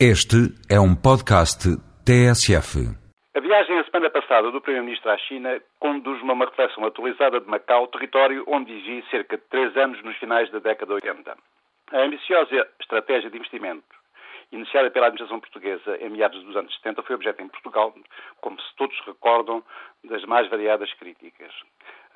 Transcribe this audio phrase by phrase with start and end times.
[0.00, 1.70] Este é um podcast
[2.02, 2.82] TSF.
[3.32, 7.46] A viagem a semana passada do Primeiro-Ministro à China conduz-me a uma reflexão atualizada de
[7.46, 11.36] Macau, território onde vivi cerca de três anos nos finais da década de 80.
[11.92, 13.84] A ambiciosa estratégia de investimento
[14.50, 17.94] iniciada pela administração portuguesa em meados dos anos 70 foi objeto em Portugal,
[18.40, 19.62] como se todos recordam,
[20.02, 21.52] das mais variadas críticas.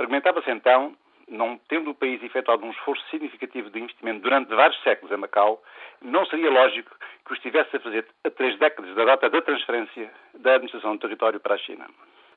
[0.00, 0.96] Argumentava-se então
[1.28, 5.62] não tendo o país efetuado um esforço significativo de investimento durante vários séculos em Macau,
[6.00, 10.10] não seria lógico que o estivesse a fazer a três décadas da data da transferência
[10.34, 11.86] da administração do território para a China.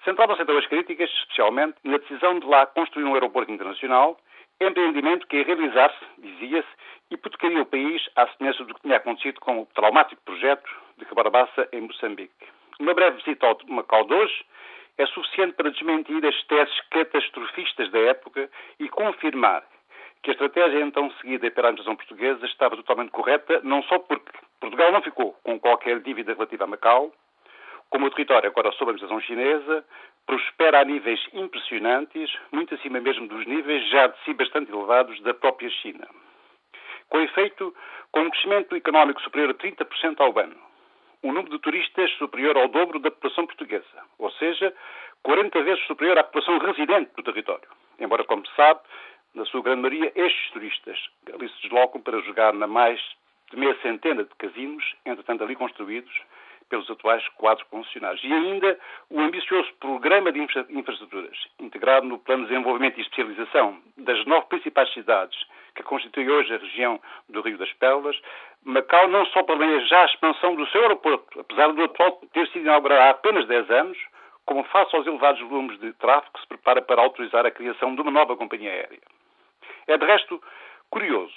[0.04, 4.18] Centravam-se então as críticas, especialmente, na decisão de lá construir um aeroporto internacional,
[4.60, 6.68] empreendimento que, a realizar-se, dizia-se,
[7.12, 11.68] hipotecaria o país à semelhança do que tinha acontecido com o traumático projeto de Cabarbaça
[11.72, 12.48] em Moçambique.
[12.80, 14.46] Uma breve visita ao Macau de hoje
[15.02, 19.64] é suficiente para desmentir as teses catastrofistas da época e confirmar
[20.22, 24.92] que a estratégia então seguida pela administração portuguesa estava totalmente correta, não só porque Portugal
[24.92, 27.12] não ficou com qualquer dívida relativa a Macau,
[27.90, 29.84] como o território agora sob a administração chinesa
[30.28, 35.34] prospera a níveis impressionantes, muito acima mesmo dos níveis já de si bastante elevados da
[35.34, 36.08] própria China.
[37.10, 37.76] Com efeito,
[38.12, 40.71] com um crescimento económico superior a 30% ao ano,
[41.24, 44.74] um número de turistas superior ao dobro da população portuguesa, ou seja,
[45.24, 47.68] 40 vezes superior à população residente do território.
[48.00, 48.80] Embora, como se sabe,
[49.36, 50.98] na sua grande maioria, estes turistas
[51.34, 53.00] ali se deslocam para jogar na mais
[53.52, 56.12] de meia centena de casinos, entretanto ali construídos
[56.70, 58.24] pelos atuais quadros concessionários.
[58.24, 64.26] E ainda o ambicioso programa de infraestruturas, integrado no Plano de Desenvolvimento e Especialização das
[64.26, 65.38] nove principais cidades
[65.82, 68.20] que constitui hoje a região do Rio das Pérolas,
[68.64, 73.02] Macau não só planeja a expansão do seu aeroporto, apesar do atual ter sido inaugurado
[73.02, 73.98] há apenas 10 anos,
[74.46, 78.12] como face aos elevados volumes de tráfego se prepara para autorizar a criação de uma
[78.12, 79.00] nova companhia aérea.
[79.88, 80.42] É, de resto,
[80.90, 81.34] curioso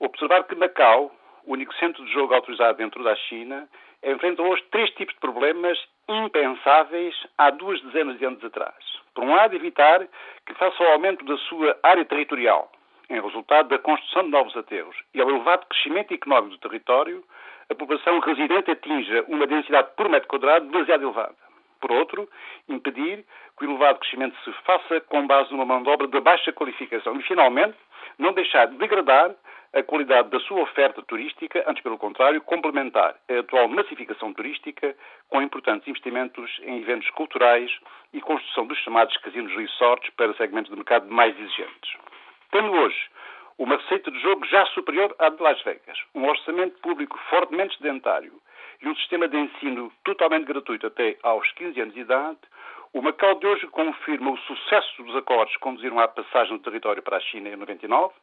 [0.00, 1.12] observar que Macau,
[1.46, 3.68] o único centro de jogo autorizado dentro da China,
[4.02, 5.78] enfrenta hoje três tipos de problemas
[6.08, 8.74] impensáveis há duas dezenas de anos atrás.
[9.14, 10.06] Por um lado, evitar
[10.46, 12.70] que, face ao aumento da sua área territorial,
[13.10, 17.24] em resultado da construção de novos aterros e ao elevado crescimento económico do território,
[17.70, 21.34] a população residente atinja uma densidade por metro quadrado demasiado elevada.
[21.80, 22.28] Por outro,
[22.68, 23.24] impedir
[23.58, 27.16] que o elevado crescimento se faça com base numa mão de obra de baixa qualificação.
[27.18, 27.76] E, finalmente,
[28.18, 29.34] não deixar de degradar
[29.74, 34.94] a qualidade da sua oferta turística, antes pelo contrário, complementar a atual massificação turística
[35.28, 37.70] com importantes investimentos em eventos culturais
[38.12, 41.96] e construção dos chamados casinos resorts para segmentos de mercado mais exigentes.
[42.54, 43.10] Tendo hoje
[43.58, 48.32] uma receita de jogo já superior à de Las Vegas, um orçamento público fortemente sedentário
[48.80, 52.38] e um sistema de ensino totalmente gratuito até aos 15 anos de idade,
[52.92, 57.02] o Macau de hoje confirma o sucesso dos acordos que conduziram à passagem do território
[57.02, 58.14] para a China em 99,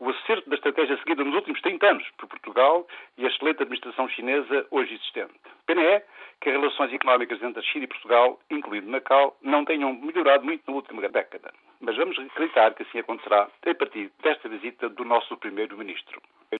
[0.00, 2.86] o acerto da estratégia seguida nos últimos 30 anos por Portugal
[3.18, 5.34] e a excelente administração chinesa hoje existente.
[5.66, 6.02] Pena é
[6.40, 10.62] que as relações económicas entre a China e Portugal, incluindo Macau, não tenham melhorado muito
[10.66, 11.52] na última década.
[11.80, 16.20] Mas vamos acreditar que assim acontecerá a partir desta visita do nosso Primeiro-Ministro.